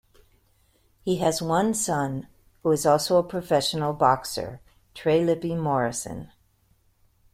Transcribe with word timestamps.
He 1.03 1.17
has 1.17 1.43
one 1.43 1.75
son 1.75 2.27
who 2.63 2.71
is 2.71 2.87
also 2.87 3.17
a 3.17 3.23
professional 3.23 3.93
boxer, 3.93 4.59
Trey 4.95 5.23
Lippe 5.23 5.55
Morrison. 5.55 6.31